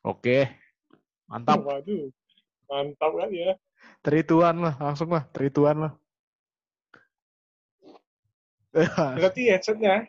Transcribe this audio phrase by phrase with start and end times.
[0.00, 0.48] Oke.
[1.28, 1.62] Mantap.
[1.62, 2.10] Waduh,
[2.66, 3.54] mantap kan ya.
[4.00, 5.92] Terituan lah, langsung lah, terituan lah.
[9.18, 10.06] Berarti headsetnya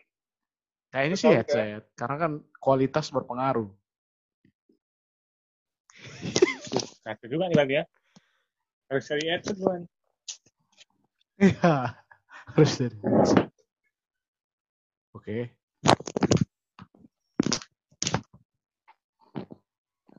[0.92, 3.72] Kayaknya sih Betul, headset, karena kan kualitas berpengaruh.
[7.08, 7.84] kata juga nih Lan ya.
[8.92, 9.88] Harus cari headset Lan.
[11.40, 11.96] Iya,
[12.52, 13.48] harus dari headset.
[15.16, 15.56] Oke,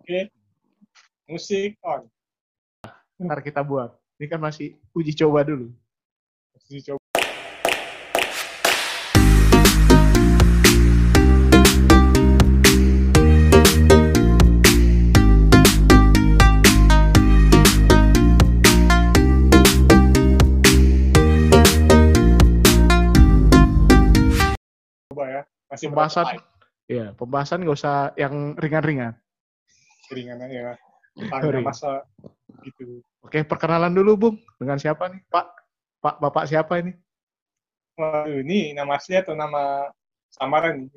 [0.02, 0.26] Oke.
[1.30, 2.10] Musik on.
[3.22, 3.94] ntar kita buat.
[4.18, 5.70] Ini kan masih uji coba dulu.
[6.50, 6.98] Harus dicoba.
[25.14, 25.42] Coba ya.
[25.70, 26.26] Masih Pembahasan,
[26.90, 29.14] ya pembahasan nggak usah yang ringan-ringan.
[30.12, 30.76] Keringan aja.
[31.16, 31.64] Tentang Kering.
[31.64, 32.04] masa
[32.60, 33.00] gitu.
[33.24, 34.36] Oke, perkenalan dulu, Bung.
[34.60, 35.46] Dengan siapa nih, Pak?
[36.04, 36.92] Pak, Bapak siapa ini?
[37.96, 39.88] Waduh, ini nama asli atau nama
[40.32, 40.88] samaran.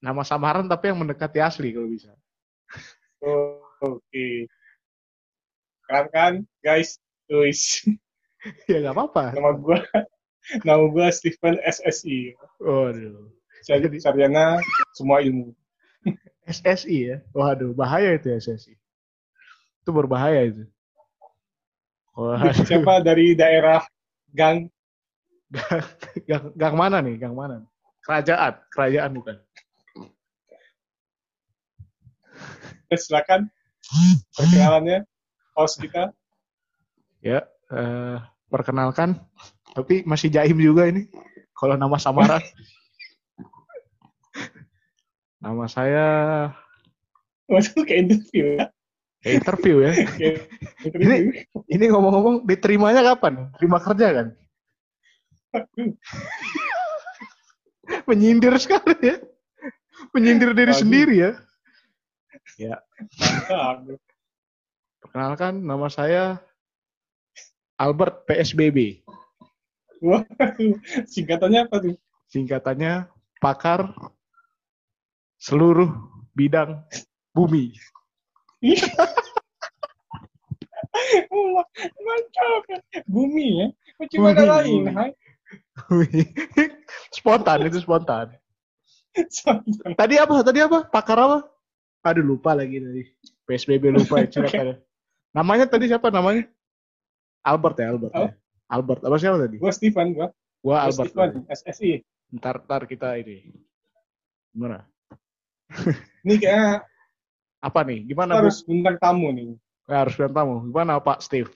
[0.00, 2.12] Nama samaran tapi yang mendekati asli kalau bisa.
[3.24, 4.48] Oh, Oke.
[5.86, 6.32] Kan kan,
[6.64, 6.96] guys,
[7.28, 7.84] tulis
[8.70, 9.34] ya nggak apa-apa.
[9.34, 9.78] nama gua
[10.62, 12.34] nama gua Stephen SSI.
[12.62, 13.30] Waduh.
[13.66, 14.62] Jadi sarjana
[14.94, 15.50] semua ilmu.
[16.46, 17.16] SSI ya.
[17.34, 18.78] Waduh, bahaya itu ya, SSI.
[19.82, 20.64] Itu berbahaya itu.
[22.14, 22.54] Waduh.
[22.64, 23.82] Siapa dari daerah
[24.36, 24.70] Gang?
[26.28, 27.16] Gang, gang mana nih?
[27.16, 27.64] Gang mana?
[28.04, 29.36] Kerajaan, kerajaan bukan.
[32.86, 33.50] Eh, Silakan
[34.34, 35.06] perkenalannya
[35.58, 36.14] host kita.
[37.22, 39.18] Ya, eh, perkenalkan.
[39.74, 41.10] Tapi masih jaim juga ini.
[41.56, 42.42] Kalau nama samaran.
[45.46, 46.06] Nama saya
[47.46, 48.66] Waduh, kayak interview ya.
[49.22, 49.92] kayak interview ya.
[50.86, 51.30] Interview.
[51.70, 53.54] Ini ngomong-ngomong diterimanya kapan?
[53.54, 54.26] Terima kerja kan?
[58.10, 59.22] Menyindir sekali ya.
[60.10, 60.82] Menyindir diri Waduh.
[60.82, 61.32] sendiri ya.
[63.22, 63.94] Mantap.
[64.98, 66.42] Perkenalkan, nama saya
[67.78, 69.06] Albert PSBB.
[70.02, 71.94] Waduh, singkatannya apa tuh?
[72.34, 73.06] Singkatannya
[73.38, 73.94] pakar
[75.40, 75.88] seluruh
[76.36, 76.84] bidang
[77.32, 77.72] bumi.
[81.28, 82.62] Oh, Mantap.
[83.04, 83.66] Bumi ya.
[84.00, 84.82] Macam ada Bumi, lain.
[87.16, 88.32] spontan itu spontan.
[89.96, 90.34] Tadi apa?
[90.44, 90.78] Tadi apa?
[90.88, 91.38] Pakar apa?
[92.04, 93.02] Aduh lupa lagi tadi.
[93.44, 94.80] PSBB lupa ya silakan.
[95.36, 96.48] Namanya tadi siapa namanya?
[97.44, 98.12] Albert ya Albert.
[98.16, 98.30] ya.
[98.66, 99.00] Albert.
[99.04, 99.56] Apa siapa tadi?
[99.60, 100.28] Gua Stephen, gua.
[100.64, 101.12] Gua Albert.
[101.12, 102.00] Stephen, SSI.
[102.34, 103.52] Ntar ntar kita ini.
[104.50, 104.82] Gimana?
[106.26, 106.86] Ini kayaknya
[107.62, 108.06] Apa nih?
[108.06, 108.46] Gimana Bu?
[108.46, 109.58] harus undang tamu nih.
[109.90, 110.54] Ya, harus bilang tamu.
[110.70, 111.50] Gimana Pak Steve?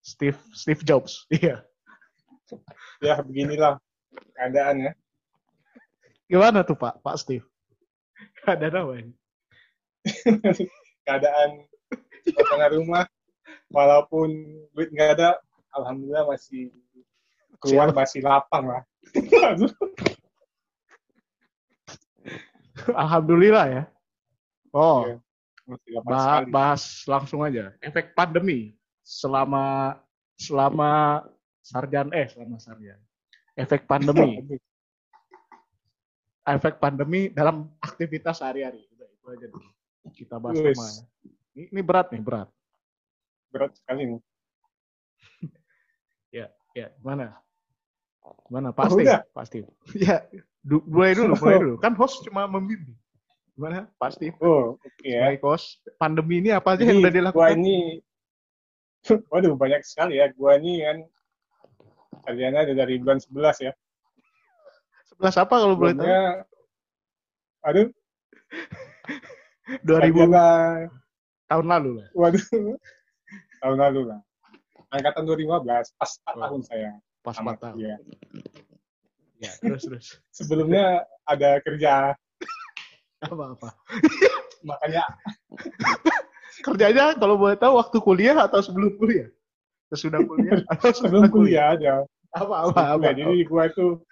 [0.00, 1.24] Steve Steve Jobs.
[1.36, 1.64] Iya.
[2.98, 3.78] Ya, beginilah
[4.34, 4.92] keadaannya.
[6.26, 6.98] Gimana tuh Pak?
[7.04, 7.46] Pak Steve.
[8.42, 9.14] Ada nama ini.
[11.06, 11.70] Keadaan
[12.26, 13.04] suasana rumah,
[13.70, 14.34] walaupun
[14.74, 15.30] duit nggak ada,
[15.74, 16.74] alhamdulillah masih
[17.62, 18.82] keluar masih lapang lah.
[22.94, 23.82] Alhamdulillah ya.
[24.70, 25.16] Oh, Iya,
[25.66, 27.74] masih lapang bah- bahas langsung aja.
[27.82, 29.98] Efek pandemi selama
[30.38, 31.22] selama
[31.60, 32.98] sarjan eh selama sarjan.
[33.58, 34.40] Efek pandemi,
[36.56, 38.86] efek pandemi dalam aktivitas sehari-hari.
[38.88, 39.68] Itu aja dulu.
[40.14, 40.78] Kita bahas Wes.
[40.78, 40.88] sama.
[41.54, 42.48] Ini, ini berat nih, berat.
[43.50, 44.20] Berat sekali nih.
[46.70, 47.34] Ya, mana?
[48.46, 48.70] Mana?
[48.70, 49.26] Pak Oh, udah?
[49.42, 49.66] Steve.
[49.98, 50.22] Ya,
[50.62, 51.74] du- mulai dulu, mulai dulu.
[51.76, 52.96] Kan host cuma membimbing.
[53.52, 54.36] Gimana, Pak Steve?
[54.40, 55.28] Oh, oke ya.
[55.28, 57.52] Sebagai host, pandemi ini apa aja Jadi, yang udah gua dilakukan?
[57.58, 57.76] ini,
[59.32, 60.32] waduh banyak sekali ya.
[60.32, 60.96] Gua ini kan
[62.24, 63.72] sarjana ada dari bulan 11 ya.
[65.04, 66.08] Sebelas apa kalau boleh tahu?
[67.62, 67.86] Aduh,
[69.84, 70.44] 2000 sarjana,
[71.46, 72.08] tahun lalu lah.
[72.12, 72.44] waduh,
[73.60, 74.20] tahun lalu lah.
[74.90, 76.40] Angkatan 2015, pas 4 Oh.
[76.40, 76.90] tahun saya.
[77.20, 77.74] Pas tamat 4 tahun.
[77.76, 77.98] kuliah.
[79.40, 80.06] Ya, terus terus.
[80.30, 82.12] Sebelumnya ada kerja,
[83.20, 83.72] Apa-apa.
[84.60, 85.00] makanya
[86.60, 89.32] Kerjanya kalau boleh tahu waktu kuliah atau sebelum kuliah?
[89.88, 92.04] Sesudah kuliah atau sebelum kuliah aja.
[92.36, 93.00] Apa apa apa.
[93.00, 94.04] Nah, jadi gua itu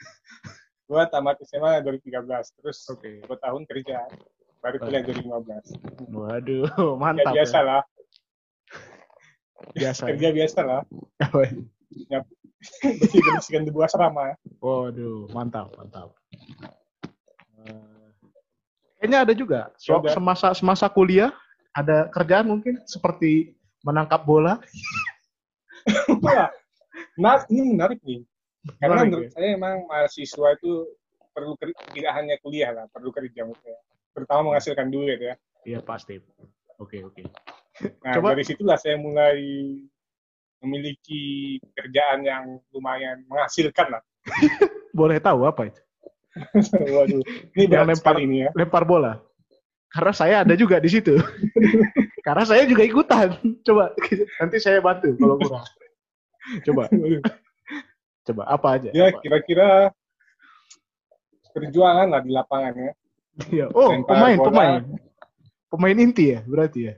[0.89, 2.25] gua tamat SMA 2013,
[2.57, 3.21] terus Oke.
[3.29, 4.09] dua tahun kerja,
[4.65, 6.09] baru kuliah 2015.
[6.09, 7.33] Waduh, Ya mantap.
[7.37, 7.83] biasa lah,
[9.77, 10.03] Biasa.
[10.03, 10.09] ya.
[10.17, 10.81] kerja biasa lah.
[11.21, 11.39] Apa
[12.59, 12.99] ini?
[12.99, 14.35] Bersih bersihkan debu asrama.
[14.59, 16.15] Waduh, mantap, mantap.
[17.65, 18.07] Eh,
[18.99, 19.61] Kayaknya ada juga.
[19.79, 21.31] So, semasa semasa kuliah
[21.71, 23.55] ada kerjaan mungkin seperti
[23.87, 24.59] menangkap bola.
[27.15, 28.27] Nah, ini menarik nih.
[28.83, 29.31] Karena Menarik, menurut ya?
[29.39, 30.73] saya emang mahasiswa itu
[31.31, 31.55] perlu
[31.95, 33.79] tidak hanya kuliah lah, perlu kerja maksudnya.
[34.11, 35.35] Terutama menghasilkan duit ya.
[35.63, 36.19] Iya pasti.
[36.79, 37.23] Oke oke.
[38.03, 39.39] Nah, Coba- dari situlah saya mulai
[40.63, 44.03] memiliki kerjaan yang lumayan menghasilkan lah.
[44.99, 45.81] Boleh tahu apa itu?
[46.95, 47.23] Waduh,
[47.55, 48.51] ini Yang lempar- ini ya.
[48.55, 49.19] Lempar bola.
[49.89, 51.17] Karena saya ada juga di situ.
[52.27, 53.33] Karena saya juga ikutan.
[53.65, 53.97] Coba
[54.39, 55.65] nanti saya bantu kalau kurang.
[56.65, 56.83] Coba
[58.23, 58.89] coba apa aja?
[58.93, 59.19] Ya, Apa?
[59.25, 59.69] kira-kira
[61.57, 62.93] perjuangan lah di lapangan ya.
[63.49, 63.67] Iya.
[63.73, 64.47] Oh Lempar pemain bola.
[64.51, 64.83] pemain
[65.73, 66.95] pemain inti ya berarti ya.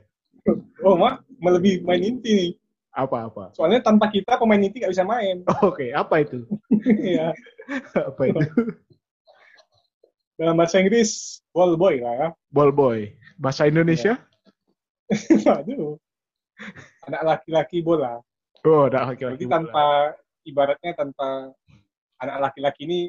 [0.81, 2.51] Oh, mah melebihi main inti nih.
[2.91, 3.55] Apa apa?
[3.55, 5.47] Soalnya tanpa kita pemain inti nggak bisa main.
[5.67, 6.43] Oke apa itu?
[6.83, 7.31] Iya.
[8.11, 8.41] Apa itu?
[10.35, 12.27] Dalam bahasa Inggris, ball boy lah ya.
[12.51, 13.15] Ball boy.
[13.39, 14.19] Bahasa Indonesia?
[15.47, 15.95] Waduh.
[17.07, 18.19] Anak laki-laki bola.
[18.67, 19.45] Oh, ada laki-laki.
[19.45, 19.85] Jadi tanpa
[20.43, 21.55] ibaratnya tanpa
[22.19, 22.99] anak laki-laki ini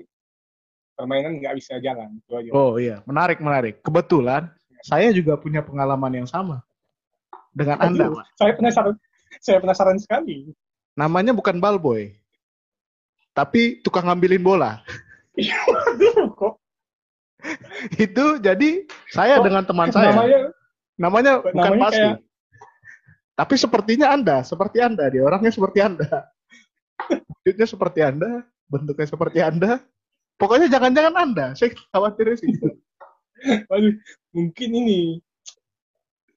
[0.95, 2.23] permainan nggak bisa jalan.
[2.23, 2.51] Itu aja.
[2.55, 3.83] Oh iya, menarik menarik.
[3.83, 4.53] Kebetulan
[4.87, 6.63] saya juga punya pengalaman yang sama
[7.53, 8.25] dengan Anda, Aduh, Pak.
[8.39, 8.95] Saya penasaran.
[9.41, 10.53] Saya penasaran sekali.
[10.93, 12.13] Namanya bukan ball boy,
[13.33, 14.85] tapi tukang ngambilin bola.
[15.33, 16.55] Waduh, kok
[17.97, 20.13] Itu jadi saya Kok dengan teman saya.
[20.13, 20.41] namanya
[20.95, 21.97] namanya bukan namanya pasti.
[21.99, 22.21] kayak-
[23.33, 26.07] Tapi sepertinya Anda, seperti Anda, dia orangnya seperti Anda.
[27.41, 28.31] Wujudnya seperti Anda,
[28.69, 29.81] bentuknya seperti Anda.
[30.37, 31.47] Pokoknya jangan-jangan Anda.
[31.57, 32.53] Saya khawatir sih.
[33.67, 33.97] waduh,
[34.31, 35.19] mungkin ini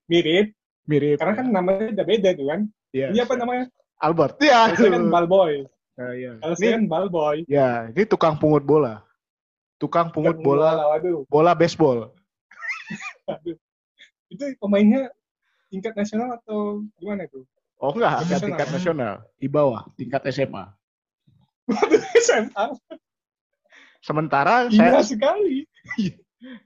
[0.07, 0.55] mirip
[0.87, 1.19] Mirip.
[1.21, 2.61] karena kan namanya udah beda tuh kan.
[2.95, 3.11] Iya.
[3.11, 3.65] Ini apa namanya?
[3.99, 4.39] Albert.
[4.39, 4.71] Ya.
[4.71, 5.51] Kalau saya kan ball boy.
[5.95, 6.31] Ya, ya.
[6.39, 7.37] Kalau Ini- saya kan ball boy.
[7.51, 9.03] Ya, ini tukang pungut bola.
[9.75, 12.15] Tukang pungut bola, Waduh, bola baseball.
[13.27, 13.59] waduh.
[14.31, 15.11] Itu pemainnya
[15.67, 17.43] tingkat nasional atau gimana tuh?
[17.83, 18.47] Oh enggak, enggak Profesional.
[18.47, 19.13] tingkat nasional.
[19.35, 20.63] Di bawah, tingkat SMA.
[21.67, 22.65] Waduh, SMA.
[23.99, 25.67] Sementara Hina saya sekali.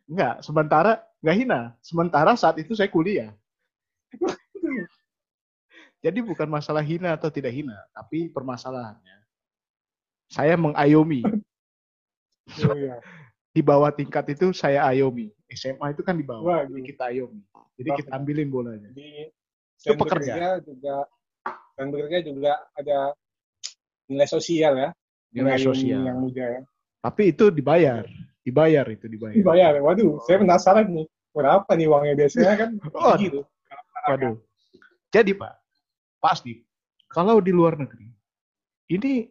[0.06, 1.62] enggak, sementara enggak hina.
[1.82, 3.34] Sementara saat itu saya kuliah.
[6.00, 9.20] Jadi bukan masalah hina atau tidak hina, tapi permasalahannya
[10.30, 11.26] saya mengayomi.
[12.70, 13.02] Oh, iya.
[13.50, 15.34] Di bawah tingkat itu saya ayomi.
[15.50, 16.70] SMA itu kan di bawah, Waduh.
[16.70, 17.42] jadi kita ayomi.
[17.82, 18.90] Jadi kita ambilin bolanya.
[18.94, 19.34] Jadi
[19.80, 20.60] Itu pekerja.
[20.62, 21.08] juga
[21.80, 23.16] dan bekerja juga ada
[24.12, 24.90] nilai sosial ya.
[25.32, 26.04] Nilai sosial.
[26.04, 26.62] yang muda ya.
[27.00, 28.04] Tapi itu dibayar.
[28.44, 29.36] Dibayar itu dibayar.
[29.38, 29.74] Dibayar.
[29.80, 31.08] Waduh, saya penasaran nih.
[31.32, 32.70] Berapa nih uangnya biasanya kan?
[32.92, 33.46] Oh, gitu.
[34.10, 34.36] Waduh.
[35.14, 35.54] Jadi Pak,
[36.20, 36.64] pasti
[37.10, 38.08] kalau di luar negeri
[38.90, 39.28] ini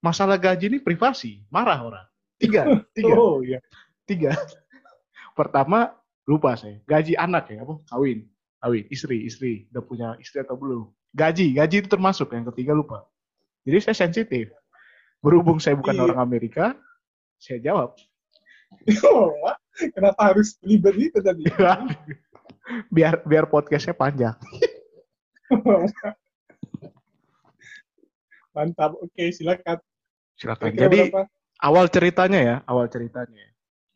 [0.00, 2.06] masalah gaji ini privasi, marah orang.
[2.38, 2.62] Tiga,
[2.96, 3.58] tiga, Oh iya.
[4.06, 4.34] tiga.
[5.34, 5.92] Pertama
[6.24, 7.82] lupa saya, gaji anak ya, apa?
[7.90, 8.24] Kawin,
[8.62, 10.86] kawin, istri, istri, udah punya istri atau belum?
[11.16, 12.30] Gaji, gaji itu termasuk.
[12.30, 13.04] Yang ketiga lupa.
[13.66, 14.52] Jadi saya sensitif.
[15.24, 16.02] Berhubung saya bukan Iya.
[16.06, 16.76] orang Amerika,
[17.40, 17.98] saya jawab.
[19.02, 19.32] Oh,
[19.96, 21.42] kenapa harus ribet itu tadi?
[22.94, 24.36] biar biar podcastnya panjang.
[28.56, 28.96] Mantap.
[28.98, 29.78] Oke, silakan.
[30.36, 30.72] Silakan.
[30.72, 31.28] Jadi berapa?
[31.60, 33.44] awal ceritanya ya, awal ceritanya.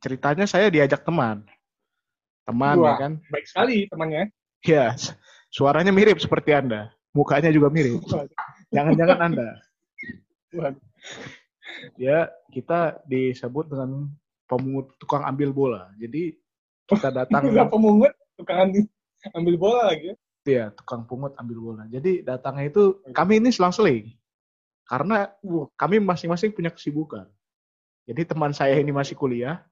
[0.00, 1.44] Ceritanya saya diajak teman.
[2.49, 2.97] Teman ya Wah.
[2.97, 3.20] kan?
[3.29, 4.32] baik sekali temannya.
[4.64, 4.97] Ya,
[5.49, 6.93] suaranya mirip seperti Anda.
[7.17, 8.05] Mukanya juga mirip.
[8.72, 9.48] Jangan-jangan Anda.
[11.96, 14.13] Ya, kita disebut dengan
[14.44, 15.89] pemungut tukang ambil bola.
[15.96, 16.36] Jadi
[16.91, 18.72] kita datang Udah pemungut, tukang
[19.36, 20.17] ambil bola lagi
[20.47, 20.53] ya.
[20.53, 21.85] ya, tukang pungut ambil bola.
[21.89, 24.13] Jadi datangnya itu kami ini selang-seling.
[24.91, 27.31] Karena Wah, kami masing-masing punya kesibukan.
[28.11, 29.63] Jadi teman saya ini masih kuliah,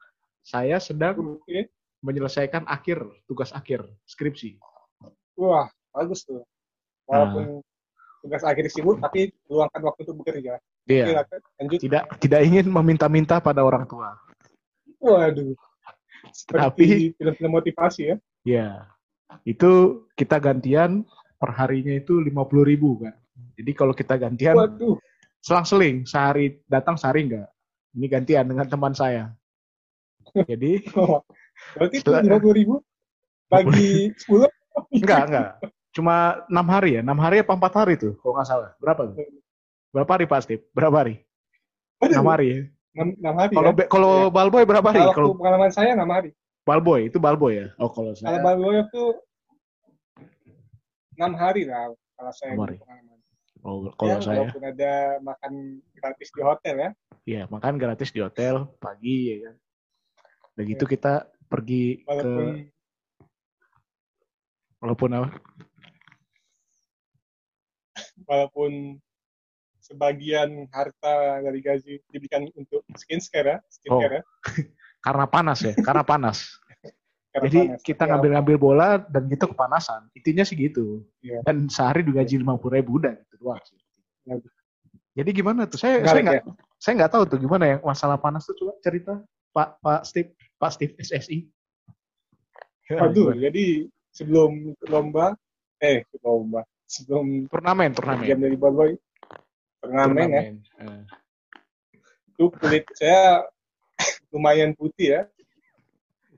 [0.46, 1.58] saya sedang oke.
[2.06, 4.62] menyelesaikan akhir tugas akhir skripsi.
[5.34, 6.46] Wah, bagus tuh.
[7.10, 7.66] Walaupun
[8.22, 10.62] tugas akhir sibuk, tapi luangkan waktu untuk bekerja.
[10.86, 11.26] Iya.
[11.58, 11.78] Lanjut.
[11.82, 14.14] Tidak tidak ingin meminta-minta pada orang tua.
[15.02, 15.54] Waduh.
[16.30, 18.16] Seperti film-film motivasi ya.
[18.46, 18.70] Ya.
[19.44, 19.70] Itu
[20.14, 21.04] kita gantian
[21.38, 23.14] per harinya itu 50.000 ribu kan.
[23.54, 24.98] Jadi kalau kita gantian Waduh.
[25.38, 27.48] selang-seling sehari datang sehari enggak.
[27.94, 29.32] Ini gantian dengan teman saya.
[30.34, 30.84] Jadi
[31.74, 32.74] Berarti itu Setelah- 50 ribu
[33.48, 34.46] bagi 10
[35.02, 35.50] enggak enggak.
[35.90, 38.70] Cuma enam hari ya, enam hari apa empat hari tuh, kalau nggak salah.
[38.78, 39.16] Berapa tuh?
[39.90, 40.62] Berapa hari Pak Steve?
[40.70, 41.24] Berapa hari?
[41.98, 42.46] Enam hari.
[42.54, 42.60] ya.
[42.98, 43.86] 6, hari Kalau ya.
[43.86, 45.02] kalau Balboy berapa hari?
[45.10, 46.30] Kalau pengalaman saya 6 hari.
[46.68, 47.66] Balboy itu Balboy ya.
[47.80, 49.04] Oh kalau Kalau saya Balboa itu
[51.16, 52.76] 6 hari lah kalau saya Enam hari.
[52.76, 53.18] pengalaman.
[53.64, 54.92] oh, kalau ya, saya walaupun ada
[55.24, 55.52] makan
[55.96, 56.90] gratis di hotel ya.
[57.24, 59.54] ya makan gratis di hotel pagi ya kan.
[60.54, 61.12] Udah gitu kita
[61.48, 62.46] pergi ke Walaupun
[64.78, 65.28] Walaupun apa?
[68.26, 68.98] walaupun
[69.82, 74.22] sebagian harta dari gaji diberikan untuk skincare ya, skincare ya.
[74.98, 76.38] Karena panas ya, karena panas.
[77.32, 77.80] karena Jadi panas.
[77.86, 80.10] kita ngambil-ngambil bola dan kita kepanasan.
[80.12, 81.06] Intinya sih gitu.
[81.22, 81.42] Iya.
[81.46, 83.78] Dan sehari digaji lima puluh ribu udah gitu doang sih.
[84.26, 84.36] Iya.
[85.18, 85.78] Jadi gimana tuh?
[85.78, 86.42] Saya Menarik saya nggak ya.
[86.78, 89.18] saya nggak tahu tuh gimana yang masalah panas tuh coba cerita
[89.50, 91.38] Pak Pak Steve Pak Steve SSI.
[92.86, 93.42] Ya, Waduh, gimana?
[93.50, 93.66] jadi
[94.14, 94.50] sebelum
[94.86, 95.34] lomba,
[95.82, 98.26] eh lomba, sebelum turnamen turnamen.
[98.26, 98.94] jam dari Boy
[99.82, 100.42] turnamen ya,
[100.86, 101.02] Eh,
[102.30, 103.42] itu kulit saya
[104.28, 105.22] lumayan putih ya,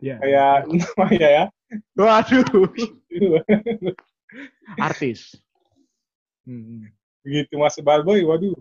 [0.01, 0.17] Iya.
[0.19, 1.45] kayak namanya ya.
[1.95, 2.43] Waduh,
[4.81, 5.37] artis.
[6.43, 6.89] Hmm,
[7.21, 8.57] Begitu masuk Balboy, waduh,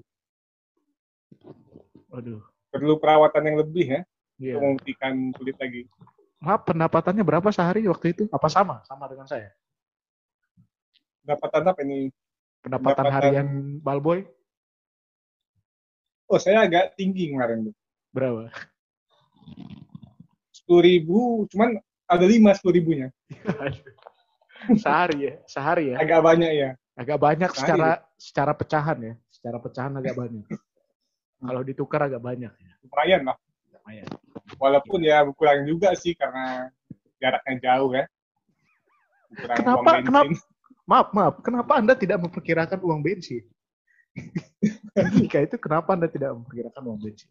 [2.12, 2.42] waduh.
[2.70, 4.02] perlu perawatan yang lebih ya,
[4.38, 4.54] Iya.
[4.58, 5.82] untuk memutihkan kulit lagi.
[6.40, 8.24] Maaf, pendapatannya berapa sehari waktu itu?
[8.30, 8.80] Apa sama?
[8.86, 9.52] Sama dengan saya?
[11.26, 12.14] Pendapatan apa ini?
[12.60, 14.24] Pendapatan, Pendapatan- harian Balboy
[16.30, 17.74] Oh, saya agak tinggi kemarin
[18.14, 18.54] berapa?
[20.54, 23.08] Sepuluh ribu, cuman ada lima sepuluh ribunya.
[24.84, 25.98] sehari ya, sehari ya.
[26.02, 26.70] Agak banyak ya.
[27.00, 27.60] Agak banyak Sehari.
[27.64, 27.90] secara
[28.20, 29.14] secara pecahan ya.
[29.32, 30.44] Secara pecahan agak banyak.
[31.40, 32.72] Kalau ditukar agak banyak ya.
[32.84, 33.38] Lumayan lah.
[33.72, 34.08] Lumayan.
[34.60, 36.68] Walaupun ya kurang juga sih karena
[37.24, 38.06] jaraknya jauh ya.
[39.32, 40.44] Kurang Kenapa- kenapa-
[40.90, 41.36] Maaf, maaf.
[41.46, 43.46] Kenapa Anda tidak memperkirakan uang bensin?
[45.22, 47.30] Jika itu kenapa Anda tidak memperkirakan uang bensin?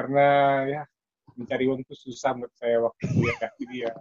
[0.00, 0.26] Karena
[0.64, 0.82] ya
[1.36, 3.36] mencari uang itu susah menurut saya waktu kuliah.
[3.60, 3.92] Jadi ya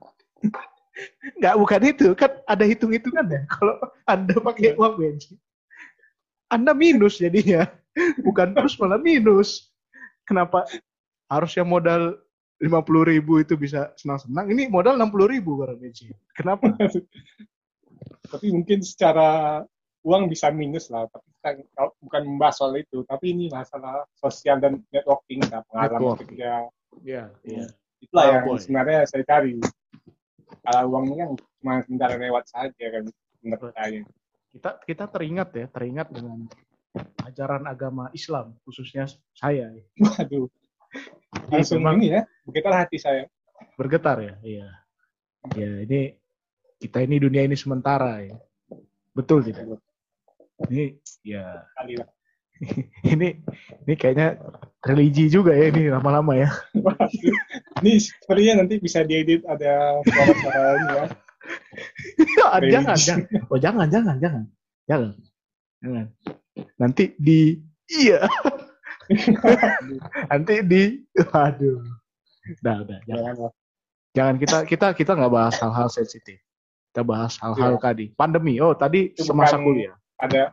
[1.36, 2.08] Enggak, bukan itu.
[2.16, 3.44] Kan ada hitung-hitungannya.
[3.52, 3.76] Kalau
[4.08, 5.36] Anda pakai uang bensin,
[6.48, 7.68] Anda minus jadinya.
[8.24, 9.76] Bukan plus malah minus.
[10.24, 10.64] Kenapa
[11.28, 12.16] harusnya modal
[12.60, 14.52] 50 ribu itu bisa senang-senang.
[14.52, 16.16] Ini modal 60 ribu barang bensin.
[16.36, 16.72] Kenapa?
[18.32, 19.64] tapi mungkin secara
[20.02, 21.06] uang bisa minus lah.
[21.08, 23.04] Tapi kita kalau bukan membahas soal itu.
[23.04, 26.28] Tapi ini masalah sosial dan networking, nah, pengalaman Networking.
[26.36, 26.52] kerja.
[27.04, 27.66] Iya, iya.
[28.00, 28.58] Itulah Oh, yang boy.
[28.60, 29.60] sebenarnya saya cari.
[30.60, 31.30] Kalau uangnya kan
[31.60, 33.04] cuma sebentar lewat saja kan
[33.44, 34.02] menurut saya.
[34.50, 36.48] Kita kita teringat ya, teringat dengan
[37.22, 39.84] ajaran agama Islam khususnya saya ya.
[40.00, 40.50] Waduh.
[41.54, 43.24] Langsung memang- ini ya, begitu hati saya.
[43.76, 44.36] bergetar ya.
[44.42, 44.68] Iya.
[45.54, 46.16] Ya, ini
[46.80, 48.36] kita ini dunia ini sementara ya.
[49.12, 49.80] Betul tidak?
[50.68, 52.10] Ini ya Kali lah.
[53.16, 53.40] ini
[53.88, 54.36] ini kayaknya
[54.84, 56.52] religi juga ya ini lama-lama ya.
[57.80, 61.06] Ini sepertinya nanti bisa diedit ada suara-suara ini ya.
[62.76, 63.20] jangan, jangan.
[63.48, 64.44] Oh, jangan, jangan, jangan.
[64.84, 65.12] Jangan.
[65.80, 66.06] Jangan.
[66.76, 67.56] Nanti di
[67.88, 68.28] iya,
[70.28, 71.00] nanti di
[71.32, 71.80] aduh.
[72.60, 73.24] Udah, udah, jangan.
[73.32, 73.52] Jangan.
[74.12, 76.44] Jangan kita kita kita nggak bahas hal-hal sensitif.
[76.92, 77.82] Kita bahas hal-hal Iya.
[77.82, 78.06] tadi.
[78.12, 78.60] Pandemi.
[78.60, 79.96] Oh, tadi Itu semasa bukan- kuliah.
[80.20, 80.52] Ada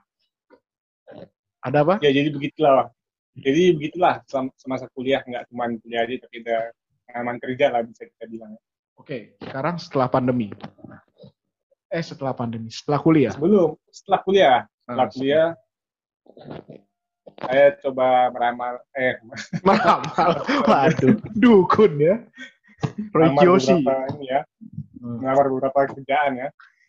[1.66, 1.94] Ada apa?
[1.98, 2.88] ya jadi begitulah.
[3.36, 4.22] Jadi begitulah
[4.56, 6.58] semasa kuliah nggak cuma kuliah aja tapi ada
[7.04, 8.54] pengalaman kerja lah bisa kita bilang.
[8.96, 10.48] Oke, sekarang setelah pandemi.
[11.92, 13.32] Eh, setelah pandemi, setelah kuliah.
[13.34, 15.48] Sebelum setelah kuliah, setelah Ah, kuliah
[17.36, 19.14] saya coba meramal eh
[19.66, 20.30] Meramal.
[20.64, 22.16] Waduh, dukun ya.
[23.12, 23.42] Beberapa
[24.16, 24.40] ini ya,
[24.96, 25.20] Hmm.
[25.22, 26.48] melamar beberapa kerjaan ya.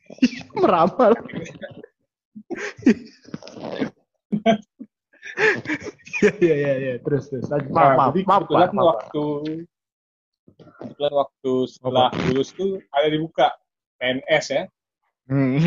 [0.64, 1.12] Meramal.
[6.18, 6.94] Iya, iya, iya, iya.
[7.04, 7.46] Terus, terus.
[7.46, 7.70] Lanjut.
[7.70, 9.26] Maaf, Nah, maaf, jadi maaf, kebetulan maaf, waktu
[10.58, 13.48] kebetulan waktu setelah lulus tuh ada dibuka
[14.02, 14.64] PNS ya,
[15.28, 15.60] Hmm.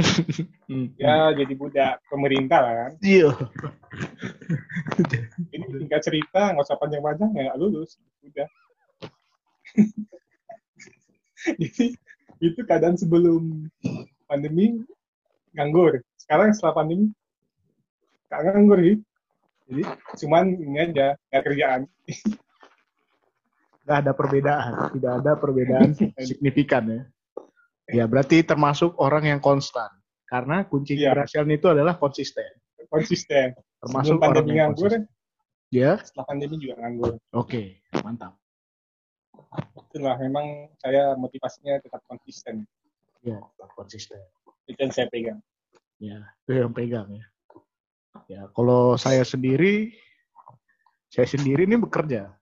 [0.73, 0.89] Hmm.
[0.97, 2.93] ya jadi budak pemerintah lah kan.
[3.05, 3.29] Iya.
[5.53, 8.49] Jadi tinggal cerita nggak usah panjang-panjang ya lulus udah.
[11.61, 11.93] jadi
[12.41, 13.69] itu keadaan sebelum
[14.25, 14.81] pandemi
[15.53, 16.01] nganggur.
[16.31, 17.11] Sekarang setelah pandemi
[18.31, 18.97] nggak nganggur sih.
[19.67, 19.83] Jadi
[20.23, 21.81] cuman ini aja nggak kerjaan.
[23.83, 24.73] Nggak ada perbedaan.
[24.95, 25.91] Tidak ada perbedaan
[26.31, 27.03] signifikan ya.
[27.91, 29.91] Ya, berarti termasuk orang yang konstan.
[30.23, 31.11] Karena kunci Iya.
[31.19, 32.47] keberhasilan itu adalah konsisten.
[32.87, 33.59] konsisten.
[33.83, 35.03] Termasuk Sebelum pandemi orang yang nganggur, konsisten.
[35.75, 37.13] Ya, setelah pandemi juga nganggur.
[37.35, 37.63] oke.
[38.07, 38.39] Mantap.
[39.91, 40.47] Itulah memang
[40.79, 42.63] saya motivasinya tetap konsisten.
[43.27, 43.43] Ya,
[43.75, 44.23] konsisten.
[44.71, 45.43] Itu yang saya pegang.
[46.01, 47.27] Ya, itu yang pegang ya.
[48.27, 49.93] Ya, kalau saya sendiri,
[51.13, 52.33] saya sendiri ini bekerja.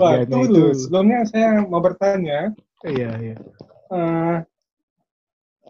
[0.00, 0.64] Wah, Kerjanya itu itu.
[0.88, 2.50] Sebelumnya saya mau bertanya,
[2.82, 3.36] iya, iya.
[3.92, 4.36] eh,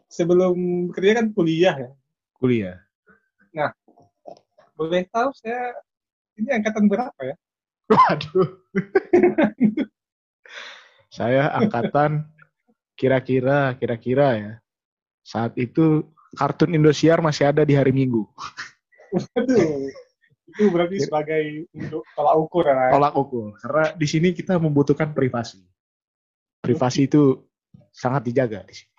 [0.07, 1.91] sebelum kerja kan kuliah ya.
[2.39, 2.79] Kuliah.
[4.81, 5.77] Boleh tahu saya
[6.41, 7.37] ini angkatan berapa ya?
[7.93, 8.49] Waduh.
[11.13, 12.25] saya angkatan
[12.97, 14.53] kira-kira kira-kira ya
[15.21, 18.27] saat itu kartun Indosiar masih ada di hari Minggu.
[19.11, 19.91] Waduh,
[20.51, 22.91] itu berarti sebagai untuk tolak ukur ya.
[22.95, 23.55] Tolak ukur.
[23.59, 25.63] Karena di sini kita membutuhkan privasi.
[26.63, 27.43] Privasi itu
[27.91, 28.95] sangat dijaga di sini.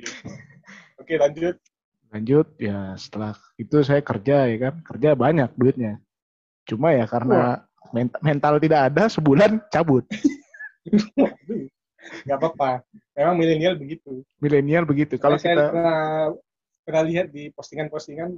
[1.00, 1.56] Oke, lanjut.
[2.10, 6.02] Lanjut ya setelah itu saya kerja ya kan, kerja banyak duitnya.
[6.66, 10.04] Cuma ya karena ment- mental tidak ada sebulan cabut.
[11.20, 11.70] Waduh,
[12.24, 12.70] Nggak apa-apa.
[13.16, 14.24] Memang milenial begitu.
[14.40, 15.20] Milenial begitu.
[15.20, 16.00] Kalau saya kita pernah,
[16.84, 18.30] pernah lihat di postingan-postingan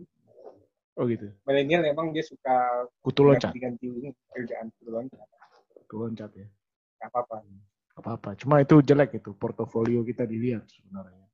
[0.93, 1.25] oh gitu.
[1.49, 3.89] milenial memang dia suka Kutu loncat, ganti
[4.29, 5.25] kerjaan kutu loncat.
[5.87, 6.47] kutu loncat ya.
[7.01, 7.37] Nggak apa-apa.
[7.93, 8.31] Gak apa-apa.
[8.41, 11.29] Cuma itu jelek itu portofolio kita dilihat sebenarnya.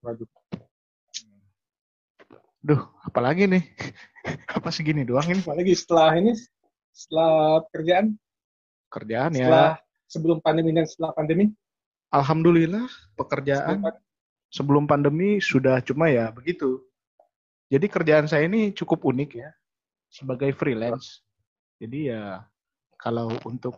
[0.00, 0.24] Waduh.
[2.58, 3.62] Duh, apalagi nih?
[4.56, 5.40] Apa segini doang ini?
[5.40, 6.32] Apalagi setelah ini,
[6.90, 8.16] setelah kerjaan,
[8.88, 9.44] Kerjaan ya.
[9.44, 9.72] setelah
[10.08, 11.52] sebelum pandemi dan setelah pandemi,
[12.08, 14.02] Alhamdulillah pekerjaan sebelum-
[14.48, 16.80] sebelum pandemi sudah cuma ya begitu.
[17.68, 19.52] Jadi kerjaan saya ini cukup unik ya
[20.08, 21.20] sebagai freelance.
[21.76, 22.40] Jadi ya
[22.96, 23.76] kalau untuk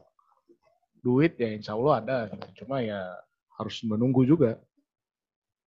[1.03, 2.17] duit ya insya Allah ada.
[2.55, 3.03] Cuma ya
[3.59, 4.63] harus menunggu juga.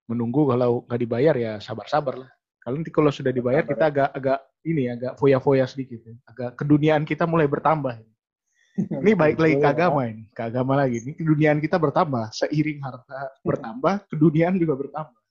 [0.07, 2.31] Menunggu kalau nggak dibayar ya sabar-sabar lah.
[2.63, 5.99] Kalau nanti kalau sudah dibayar kita agak agak ini agak foya-foya sedikit.
[5.99, 6.15] ya.
[6.23, 7.99] Agak keduniaan kita mulai bertambah.
[8.73, 10.97] Ini baik lagi ke agama ini, ke agama lagi.
[11.05, 15.21] Ini keduniaan kita bertambah, seiring harta bertambah, keduniaan juga bertambah.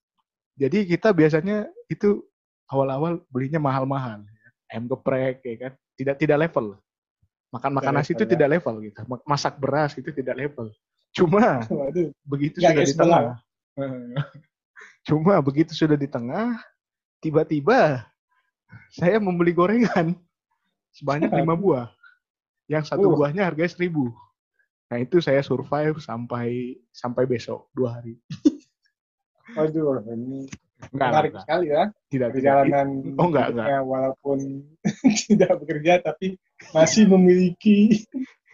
[0.54, 2.22] Jadi kita biasanya itu
[2.70, 4.48] awal-awal belinya mahal-mahal, ya.
[4.70, 5.72] ayam geprek, ya kan?
[5.98, 6.78] Tidak tidak level.
[7.50, 8.30] Makan makan nasi itu ya.
[8.30, 9.00] tidak level gitu.
[9.10, 10.70] Ma- Masak beras itu tidak level.
[11.10, 13.36] Cuma Waduh, begitu sudah di tengah.
[15.08, 16.62] Cuma begitu sudah di tengah,
[17.18, 18.06] tiba-tiba
[18.94, 20.14] saya membeli gorengan
[20.94, 21.90] sebanyak lima buah.
[22.72, 23.16] Yang satu Uh.
[23.20, 24.08] buahnya harganya seribu.
[24.88, 28.16] Nah itu saya survive sampai sampai besok dua hari.
[29.56, 30.48] waduh, ini
[30.90, 32.30] Enggak, menarik enggak, sekali ya tidak, tidak.
[32.34, 34.38] perjalanan Oh, enggak, hidupnya, walaupun
[35.30, 36.26] tidak bekerja tapi
[36.74, 38.02] masih memiliki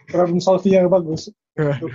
[0.05, 1.89] problem solving yang bagus untuk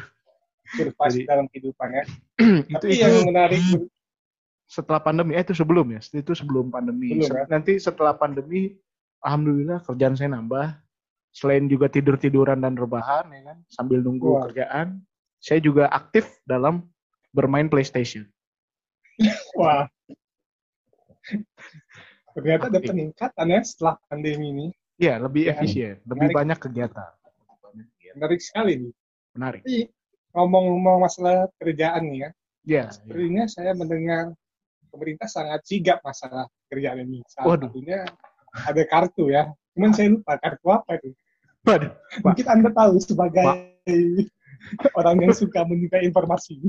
[0.74, 2.02] survive Jadi- dalam kehidupannya.
[2.72, 3.62] itu Tapi itu yang menarik
[4.74, 7.14] setelah pandemi, eh itu sebelum ya, itu sebelum pandemi.
[7.14, 7.44] Belum, ya?
[7.46, 8.74] Nanti setelah pandemi,
[9.22, 10.82] alhamdulillah kerjaan saya nambah.
[11.34, 14.42] Selain juga tidur tiduran dan rebahan, ya kan, sambil nunggu Wah.
[14.46, 15.02] kerjaan,
[15.42, 16.86] saya juga aktif dalam
[17.34, 18.22] bermain PlayStation.
[19.58, 19.86] wah
[22.34, 24.66] ternyata ada peningkatan ya setelah pandemi ini.
[24.94, 26.38] Ya, lebih Ya, efisien, lebih menarik.
[26.38, 27.10] banyak kegiatan.
[28.14, 28.92] Menarik sekali nih.
[29.34, 29.62] Menarik.
[29.66, 29.78] Tapi
[30.34, 32.30] ngomong-ngomong masalah kerjaan nih ya,
[32.64, 32.94] Ya, ya.
[32.94, 34.34] sepertinya saya mendengar
[34.90, 37.26] pemerintah sangat sigap masalah kerjaan ini.
[37.26, 37.70] Salah Waduh.
[37.70, 38.06] satunya
[38.54, 39.50] ada kartu ya.
[39.74, 41.10] Cuman saya lupa kartu apa itu.
[41.64, 41.92] Waduh.
[42.20, 43.48] Mungkin Anda tahu sebagai
[44.96, 46.60] orang yang suka menyukai informasi.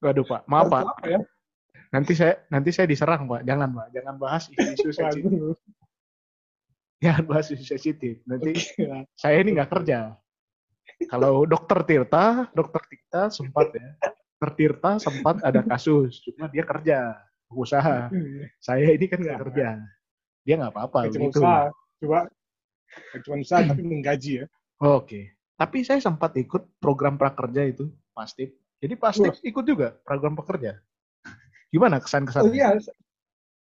[0.00, 0.84] waduh Pak, maaf Pak.
[0.84, 1.20] Apa ya?
[1.92, 3.44] Nanti saya nanti saya diserang Pak.
[3.44, 5.56] Jangan Pak, jangan bahas isu-isu sensitif.
[7.00, 8.14] Jangan bahas isu sensitif.
[8.24, 9.02] Nanti Oke lah.
[9.16, 10.16] saya ini nggak kerja.
[11.12, 13.88] Kalau dokter Tirta, dokter Tirta sempat ya.
[14.36, 17.16] Dokter Tirta sempat ada kasus, cuma dia kerja,
[17.52, 18.08] usaha.
[18.60, 19.80] Saya ini kan nggak kerja.
[20.46, 21.40] Dia nggak apa-apa cuma gitu.
[21.40, 21.68] usaha.
[22.00, 22.28] Coba
[23.24, 24.46] cuma usaha tapi menggaji ya.
[24.80, 25.34] Oke.
[25.56, 28.52] Tapi saya sempat ikut program prakerja itu, pasti.
[28.76, 30.76] Jadi pasti ikut juga program pekerja.
[31.72, 32.44] Gimana kesan-kesan?
[32.44, 32.76] Oh iya,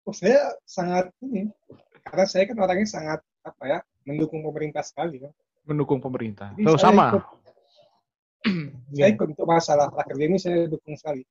[0.03, 1.53] oh, saya sangat ini
[2.03, 5.29] karena saya kan orangnya sangat apa ya mendukung pemerintah sekali ya.
[5.63, 6.51] Mendukung pemerintah.
[6.57, 7.05] Jadi Oh, saya sama.
[7.13, 7.29] ikut-
[8.93, 11.23] Saya Iya, ikut untuk masalah prakerja ini saya dukung sekali.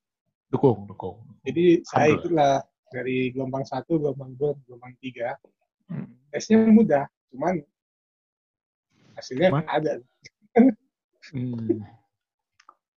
[0.49, 1.21] dukung, dukung.
[1.45, 5.37] Jadi saya ikutlah dari gelombang satu, gelombang dua, gelombang tiga.
[5.89, 6.09] Hmm.
[6.29, 7.61] Tesnya mudah, cuman
[9.17, 9.93] hasilnya nggak ada.
[11.33, 11.83] Hmm.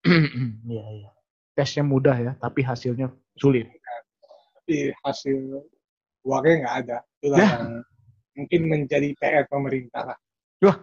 [0.70, 1.10] Iya, iya.
[1.58, 3.66] Tesnya mudah ya, tapi hasilnya sulit.
[4.62, 5.66] Tapi hasil
[6.22, 6.96] uangnya nggak ada.
[7.18, 7.48] Itulah Ya.
[7.58, 7.66] yang
[8.38, 10.18] mungkin menjadi PR pemerintah lah.
[10.62, 10.78] Wah,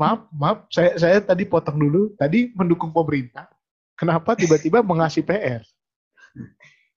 [0.00, 2.16] maaf, maaf, saya saya tadi potong dulu.
[2.16, 3.46] Tadi mendukung pemerintah.
[3.94, 5.60] Kenapa tiba-tiba mengasih PR?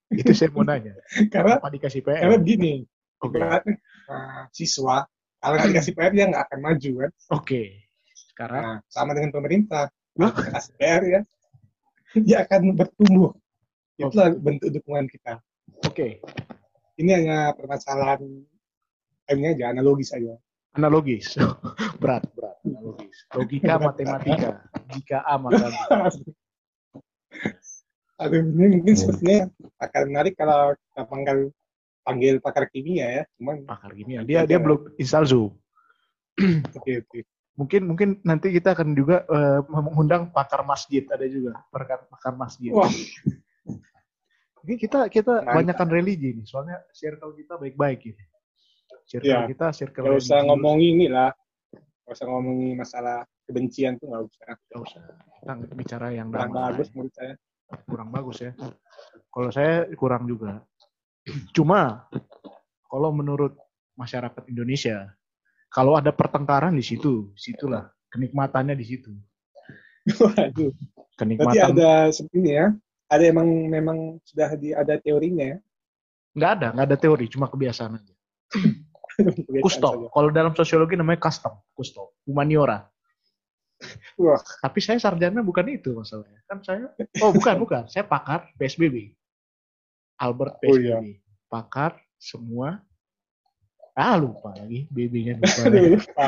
[0.08, 0.96] Itu saya mau nanya.
[1.32, 2.40] Karena Kenapa dikasih karena PR?
[2.40, 2.72] begini,
[3.22, 3.76] Oke, ibaratnya
[4.08, 5.04] uh, siswa
[5.38, 7.10] kalau nggak dikasih PR dia nggak akan maju kan.
[7.32, 7.62] oke.
[8.28, 9.90] Sekarang, Nah, sama dengan pemerintah.
[10.14, 11.20] Kalau kasih PR ya,
[12.14, 13.30] dia akan bertumbuh.
[13.94, 15.42] Itulah bentuk dukungan kita.
[15.82, 16.08] oke.
[16.98, 18.22] Ini hanya permasalahan
[19.28, 20.34] ini aja analogis aja.
[20.74, 21.38] Analogis.
[22.02, 22.58] berat, berat.
[22.66, 23.16] Analogis.
[23.34, 24.50] Logika matematika.
[24.94, 25.78] Jika A maka B.
[28.18, 29.46] Aduh, ini mungkin sepertinya
[29.78, 31.38] akan menarik kalau kita panggil
[32.08, 33.22] panggil pakar kimia ya.
[33.36, 34.24] Cuman Pakar kimia.
[34.24, 35.52] Dia dia belum install Zoom.
[36.78, 37.18] oke oke.
[37.54, 42.70] Mungkin mungkin nanti kita akan juga eh, mengundang pakar masjid ada juga pakar pakar masjid.
[42.70, 42.88] Wah,
[44.58, 45.54] Ini kita kita Mantap.
[45.54, 48.24] banyakkan religi nih, soalnya circle kita baik-baik ini.
[49.06, 49.48] Circle Ya.
[49.48, 50.48] kita circle nggak usah religius.
[50.50, 51.30] ngomongin ini lah.
[52.04, 53.16] Nggak usah ngomongin masalah
[53.48, 54.44] kebencian tuh nggak usah.
[54.68, 55.02] Nggak usah.
[55.40, 57.34] Kita bicara yang Kurang bagus menurut saya.
[57.84, 58.52] kurang bagus ya.
[59.28, 60.60] Kalau saya kurang juga.
[61.52, 62.08] Cuma
[62.88, 63.56] kalau menurut
[63.98, 65.12] masyarakat Indonesia,
[65.68, 69.12] kalau ada pertengkaran di situ, situlah kenikmatannya di situ.
[70.08, 70.72] Waduh.
[70.72, 72.66] Berarti Kenikmatan ada seperti ini ya.
[73.10, 75.58] Ada emang memang sudah di, ada teorinya ya.
[76.38, 78.14] nggak ada, nggak ada teori, cuma kebiasaan aja.
[79.66, 80.06] Kusto.
[80.14, 82.86] Kalau dalam sosiologi namanya custom, kusto, humaniora.
[84.14, 86.38] Wah, Tapi saya sarjana bukan itu masalahnya.
[86.46, 86.86] Kan saya,
[87.18, 87.82] oh bukan, bukan.
[87.90, 89.17] Saya pakar PSBB.
[90.18, 90.98] Albert Oh, iya.
[91.46, 92.82] Pakar semua.
[93.98, 95.62] Ah lupa lagi, BB-nya lupa.
[95.74, 96.26] lupa.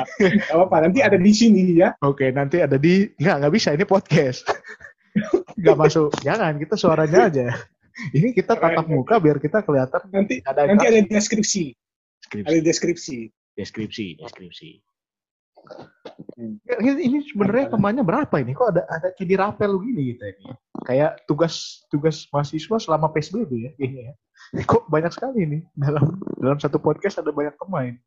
[0.50, 1.94] Apa-apa, nanti ada di sini ya.
[2.02, 4.42] Oke, nanti ada di nggak nggak bisa ini podcast.
[5.60, 6.10] nggak masuk.
[6.18, 7.46] Jangan, kita suaranya aja.
[8.10, 11.74] Ini kita tatap muka biar kita kelihatan Nanti ada nanti ada deskripsi.
[12.22, 13.18] deskripsi, Ada deskripsi.
[13.54, 14.70] deskripsi, deskripsi.
[16.64, 17.72] Ya, Ini, ini sebenarnya Ada.
[17.76, 18.56] temannya berapa ini?
[18.56, 20.44] Kok ada ada kayak di rapel gini gitu ini?
[20.88, 24.14] Kayak tugas tugas mahasiswa selama PSBB ya kayaknya ya.
[24.70, 28.00] Kok banyak sekali nih dalam dalam satu podcast ada banyak teman.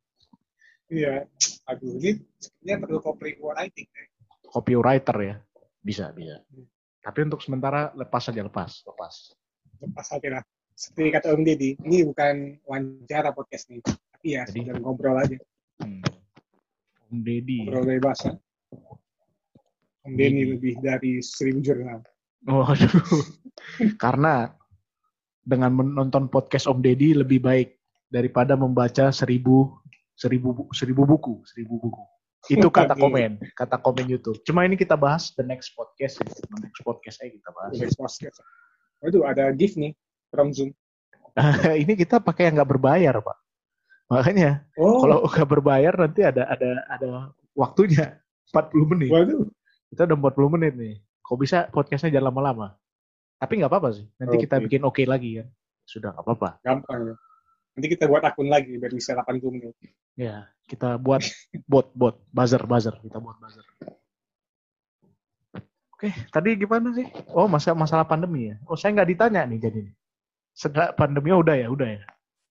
[0.89, 1.29] Iya.
[1.69, 3.87] Aduh, ini sepertinya perlu copywriting.
[3.87, 4.07] deh.
[4.49, 5.35] Copywriter ya.
[5.79, 6.41] Bisa, bisa.
[6.49, 6.65] Hmm.
[7.03, 9.13] Tapi untuk sementara lepas saja lepas, lepas.
[9.79, 10.43] Lepas aja lah.
[10.73, 13.79] Seperti kata Om Deddy, ini bukan wawancara podcast nih.
[13.85, 15.37] Tapi ya, Jadi- ngobrol aja.
[15.81, 16.01] Hmm.
[17.13, 17.69] Om Deddy.
[17.69, 18.33] Ngobrol bebas ya.
[20.09, 22.01] Om Deddy lebih dari seribu jurnal.
[22.49, 22.89] Waduh.
[24.03, 24.49] Karena
[25.45, 27.77] dengan menonton podcast Om Deddy lebih baik
[28.09, 29.77] daripada membaca seribu
[30.17, 32.03] seribu bu- seribu buku seribu buku.
[32.49, 33.03] Itu kata Waduh.
[33.05, 34.41] komen, kata komen YouTube.
[34.41, 36.25] Cuma ini kita bahas the next podcast, ya.
[36.33, 37.73] the next podcast aja kita bahas.
[37.77, 38.37] Next podcast.
[39.05, 39.93] Waduh, ada gift nih
[40.33, 40.73] from Zoom.
[41.85, 43.37] ini kita pakai yang nggak berbayar pak.
[44.11, 47.09] Makanya Oh, kalau nggak berbayar nanti ada ada ada
[47.55, 48.19] waktunya
[48.51, 49.09] 40 menit.
[49.09, 49.47] waduh.
[49.93, 50.93] Kita udah 40 menit nih.
[51.23, 52.67] Kok bisa podcastnya jangan lama-lama.
[53.37, 54.05] Tapi nggak apa-apa sih.
[54.17, 54.63] Nanti kita Oke.
[54.67, 55.47] bikin oke lagi kan.
[55.85, 56.49] Sudah nggak apa-apa.
[56.65, 57.15] Gampang ya.
[57.73, 59.73] Nanti kita buat akun lagi biar bisa 80 menit.
[60.13, 61.25] Ya, kita buat
[61.65, 63.65] bot bot buzzer buzzer kita buat buzzer.
[65.93, 67.07] Oke, tadi gimana sih?
[67.31, 68.55] Oh, masa masalah pandemi ya.
[68.67, 69.81] Oh, saya nggak ditanya nih jadi.
[70.53, 72.03] Setelah pandemi oh, udah ya, udah ya.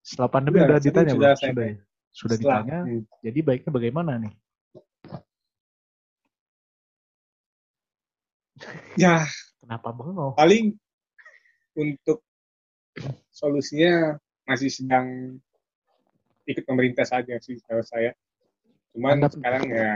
[0.03, 1.39] Setelah pandemi Udah, udah, tadi ditanya sudah belum?
[1.39, 1.77] Sudah ya.
[2.13, 2.79] Sudah Setelah- ditanya.
[2.85, 3.03] Hmm.
[3.23, 4.33] Jadi baiknya bagaimana nih?
[8.95, 9.27] Ya,
[9.63, 10.35] Kenapa bengong?
[10.37, 10.75] paling
[11.75, 12.23] untuk
[13.33, 15.39] solusinya masih sedang
[16.45, 18.13] ikut pemerintah saja sih kalau saya.
[18.93, 19.91] Cuman Anda- sekarang ya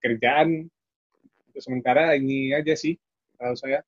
[0.00, 0.48] kerjaan
[1.52, 2.96] untuk sementara ini aja sih
[3.36, 3.84] kalau saya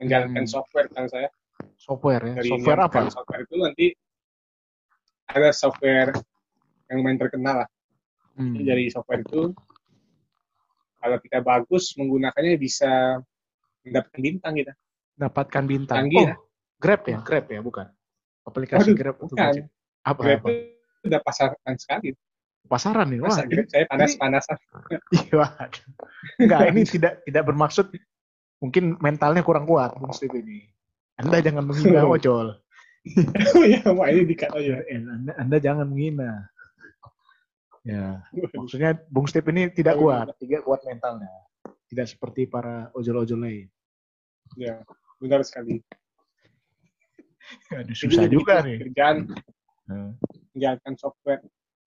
[0.00, 0.50] menjalankan Hmm.
[0.50, 1.28] software kalau saya
[1.76, 2.34] Software ya.
[2.42, 2.98] dari Software apa?
[3.08, 3.86] software itu nanti
[5.26, 6.10] ada software
[6.86, 7.70] yang lumayan terkenal lah
[8.36, 8.52] Hmm.
[8.52, 9.48] Jadi dari software itu
[11.00, 13.16] kalau kita bagus menggunakannya bisa
[13.80, 14.72] mendapatkan bintang kita
[15.16, 15.96] Dapatkan bintang.
[16.04, 16.36] Canggih oh, ya.
[16.76, 17.86] Grab ya, Grab ya, bukan.
[18.44, 19.52] Aplikasi Waduh, Grab itu bukan.
[20.04, 20.48] Apa, Grab apa?
[20.52, 22.12] itu udah pasaran sekali
[22.68, 23.18] Pasaran nih.
[23.24, 24.56] Wah, masa ini, Grab saya panas-panasan
[25.16, 25.46] Iya.
[26.36, 27.86] Enggak, ini tidak tidak bermaksud
[28.60, 30.68] mungkin mentalnya kurang kuat Steve ini.
[31.16, 32.60] Anda jangan menghina ojol.
[33.70, 36.50] ya wah ini dikat aja Eh, Anda, Anda jangan menghina.
[37.86, 41.30] Ya, maksudnya Bung Steve ini tidak kuat, tidak kuat mentalnya.
[41.86, 43.66] Tidak seperti para ojol-ojol lain.
[44.54, 44.78] ya
[45.18, 45.82] benar sekali
[47.74, 48.78] Aduh, Jadi susah begitu juga nih.
[48.82, 49.16] kerjaan
[49.86, 50.10] Nah,
[50.50, 51.42] menjalankan software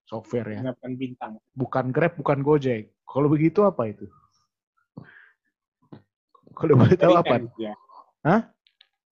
[0.07, 0.59] software ya.
[0.63, 2.95] mendapatkan bintang Bukan Grab, bukan Gojek.
[3.03, 4.07] Kalau begitu apa itu?
[6.55, 7.43] Kalau boleh tahu apa?
[7.43, 7.75] M, ya.
[8.23, 8.41] Hah?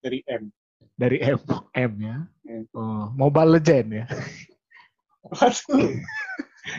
[0.02, 0.50] Dari M
[0.98, 1.38] Dari M,
[1.90, 2.16] M ya.
[2.46, 2.64] Hmm.
[2.74, 4.06] Oh, Mobile Legend ya.
[5.28, 5.92] waduh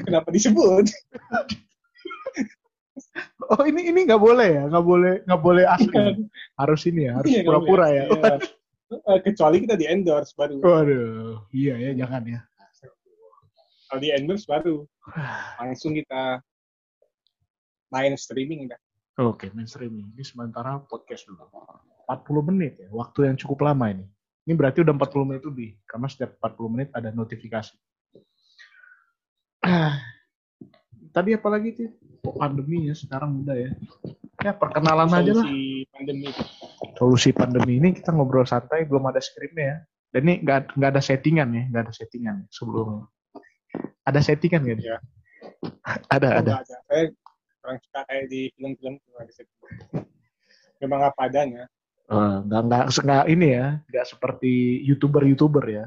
[0.07, 0.89] kenapa disebut
[3.49, 5.89] Oh ini ini nggak boleh ya, nggak boleh nggak boleh asli.
[5.89, 6.13] ya?
[6.59, 8.03] Harus ini ya, harus Iya, pura-pura ya.
[8.05, 8.35] Iya.
[8.89, 12.39] Eh, kecuali kita di endorse baru Waduh, iya ya jangan ya.
[13.89, 14.85] kalau di endorse baru
[15.61, 16.41] langsung kita
[17.89, 18.77] main streaming udah
[19.19, 21.43] Oke, mainstream ini sementara podcast dulu.
[22.07, 24.07] 40 menit ya, waktu yang cukup lama ini.
[24.47, 27.75] Ini berarti udah 40 menit lebih, karena setiap 40 menit ada notifikasi.
[31.15, 31.91] Tadi apa lagi sih?
[32.23, 33.75] Kok pandemi ya sekarang udah ya.
[34.39, 35.43] Ya perkenalan aja lah.
[35.43, 36.31] solusi pandemi
[36.95, 39.77] Solusi pandemi ini kita ngobrol santai, belum ada skripnya ya.
[40.15, 43.03] Dan ini nggak nggak ada settingan ya, nggak ada settingan sebelumnya.
[44.07, 44.77] Ada settingan nggak?
[44.79, 44.87] nih?
[44.87, 44.97] Ya.
[46.07, 46.51] Ada, Oh, ada.
[46.63, 46.75] ada.
[46.87, 47.11] Saya
[47.69, 48.97] kurang suka kayak di film-film.
[50.81, 51.69] Memang apa adanya.
[52.09, 55.85] Eh, nggak nggak nggak ini ya, nggak seperti youtuber-youtuber ya.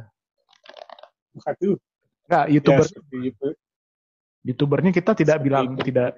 [1.34, 1.74] Bukan tuh.
[2.30, 3.48] Nggak Ya, youtuber seperti itu.
[4.42, 5.82] youtubernya kita tidak Seperti bilang itu.
[5.90, 6.08] tidak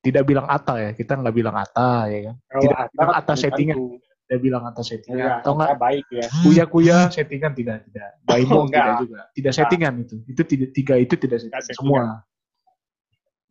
[0.00, 2.36] tidak bilang ata ya, kita nggak bilang ata ya kan.
[2.48, 3.76] Kalau tidak Atta bilang kan atas bukan settingan.
[4.24, 6.26] Tidak bilang atas settingan Ya, atau nggak Atta baik ya.
[6.40, 8.08] kuya kuya settingan tidak tidak.
[8.28, 8.80] Baimo Oh, enggak.
[8.80, 9.20] tidak juga.
[9.36, 10.16] Tidak settingan itu.
[10.24, 11.76] Itu tidak tiga itu tidak settingan settingan.
[11.76, 12.04] semua.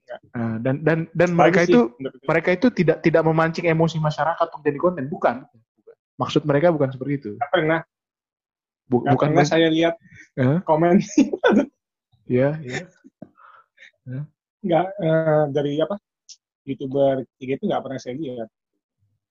[0.10, 0.20] Enggak.
[0.34, 1.82] Nah, dan dan dan Bagus mereka sih, itu
[2.26, 5.46] mereka itu tidak tidak memancing emosi masyarakat untuk jadi konten, bukan.
[6.18, 7.32] Maksud mereka bukan seperti itu.
[7.38, 7.80] Nggak pernah,
[8.90, 9.94] Bu- nggak bukan pernah saya lihat
[10.34, 10.58] Eh?
[10.66, 10.98] komen
[12.26, 12.82] ya, ya.
[14.66, 16.02] nggak eh, dari apa
[16.66, 18.50] youtuber tiga itu nggak pernah saya lihat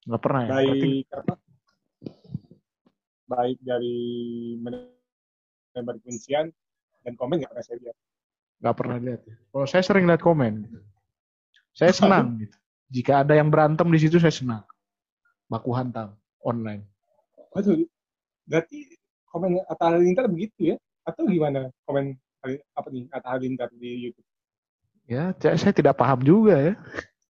[0.06, 0.48] nggak pernah ya.
[0.48, 1.34] Berarti baik apa
[3.28, 3.98] baik dari
[4.62, 6.54] menebar kebencian
[7.02, 7.96] dan komen nggak pernah saya lihat
[8.58, 9.20] nggak pernah lihat.
[9.24, 9.36] ya.
[9.50, 10.78] Kalau saya sering lihat komen, gitu.
[11.74, 12.56] saya senang gitu.
[12.88, 14.64] Jika ada yang berantem di situ saya senang.
[15.48, 16.84] Baku hantam online.
[17.52, 17.84] Waduh,
[18.44, 22.16] berarti komen Atta Halilintar begitu ya atau gimana komen
[22.76, 24.28] apa nih Atta Halilintar di YouTube
[25.08, 26.76] Ya, saya, saya tidak paham juga ya.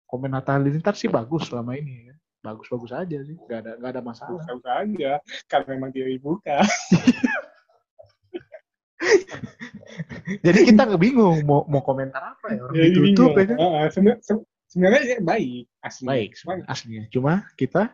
[0.06, 2.16] Komen Atta Halilintar sih bagus selama ini ya.
[2.46, 4.46] Bagus-bagus aja sih, nggak ada nggak ada masalah.
[4.46, 5.12] usah aja
[5.50, 6.60] karena memang dia dibuka
[10.46, 13.36] Jadi kita nggak bingung mau mau komentar apa ya orang Jadi ditutup bingung.
[13.38, 13.56] ya.
[13.60, 17.04] Ah, sebenarnya se- sebenarnya baik asli Baik Cuman aslinya.
[17.12, 17.92] Cuma kita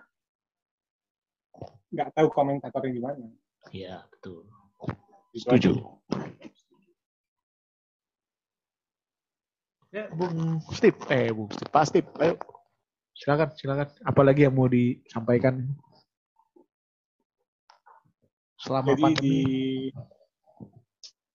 [1.90, 3.26] nggak tahu komentatornya gimana
[3.74, 4.48] Iya, betul.
[5.36, 5.72] Gitu Setuju.
[9.90, 12.38] Ya, Bung Steve, eh Bung Steve, Pak Steve, ayo.
[13.18, 13.90] Silakan, silakan.
[14.06, 15.66] Apalagi yang mau disampaikan
[18.56, 19.28] selama jadi di, pandemi?
[19.28, 19.40] di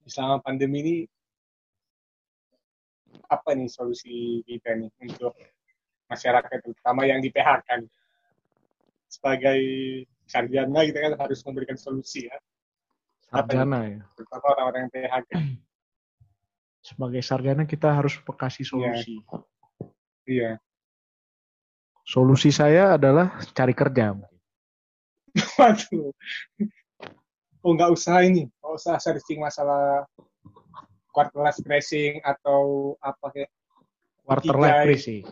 [0.05, 0.97] selama pandemi ini
[3.31, 5.33] apa nih solusi kita nih untuk
[6.11, 7.93] masyarakat terutama yang di PHK nih?
[9.09, 9.61] sebagai
[10.27, 12.37] sarjana kita kan harus memberikan solusi ya
[13.31, 14.01] Sarjana ya.
[14.19, 15.31] terutama orang-orang yang PHK
[16.85, 19.17] Sebagai sarjana kita harus kasih solusi.
[20.29, 20.61] iya
[22.05, 24.12] Solusi saya adalah cari kerja.
[25.57, 26.12] waduh
[27.64, 30.05] oh nggak usah ini nggak usah searching masalah
[31.11, 33.50] quarter life crashing atau apa kayak
[34.24, 35.24] Quarter life crisis.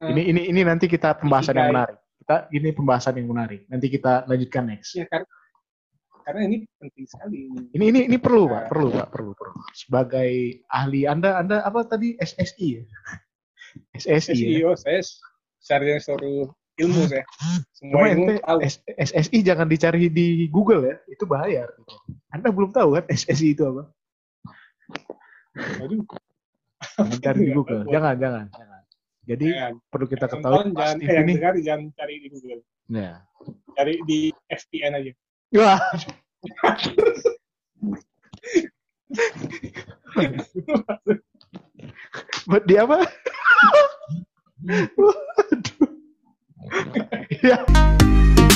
[0.00, 0.12] Hmm.
[0.12, 1.76] Ini ini ini nanti kita pembahasan yang Ikigai.
[1.76, 1.98] menarik.
[2.16, 3.60] Kita ini pembahasan yang menarik.
[3.68, 4.96] Nanti kita lanjutkan next.
[4.96, 5.28] ya karena
[6.26, 9.60] karena ini penting sekali Ini ini ini perlu pak, perlu pak, perlu perlu.
[9.76, 10.32] Sebagai
[10.72, 12.82] ahli Anda Anda apa tadi SSI ya?
[14.00, 14.48] SSI ya.
[14.64, 15.00] SEO saya
[15.60, 17.24] sarjana suruh ilmu saya
[17.76, 21.72] Cuma semua ilmu ente tahu S- SSI jangan dicari di Google ya, itu bayar.
[22.28, 23.88] Anda belum tahu kan SSI itu apa?
[25.80, 26.04] Waduh,
[26.96, 27.82] Jangan cari di Google.
[27.88, 28.80] Jangan, jangan, jangan.
[29.26, 29.72] Jadi jangan.
[29.88, 31.32] perlu kita ketahui jangan Steve eh, ini.
[31.34, 33.12] dengar jangan cari di Google Ya.
[33.74, 35.12] cari di FPN aja
[35.52, 35.80] Wah,
[42.46, 43.02] buat dia apa?
[44.94, 45.90] Waduh.
[47.42, 48.55] yeah.